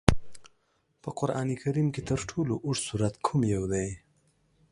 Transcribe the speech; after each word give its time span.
په 1.01 1.09
قرآن 1.19 1.49
کریم 1.61 1.87
کې 1.93 2.01
تر 2.09 2.19
ټولو 2.29 2.53
لوږد 2.63 2.83
سورت 2.87 3.15
کوم 3.25 3.41
یو 3.55 3.63
دی؟ 3.71 3.87